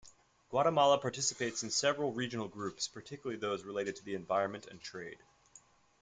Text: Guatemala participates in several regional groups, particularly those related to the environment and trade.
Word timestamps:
Guatemala 0.49 0.97
participates 0.97 1.61
in 1.61 1.69
several 1.69 2.11
regional 2.11 2.47
groups, 2.47 2.87
particularly 2.87 3.39
those 3.39 3.61
related 3.63 3.95
to 3.97 4.03
the 4.03 4.15
environment 4.15 4.65
and 4.65 4.81
trade. 4.81 5.19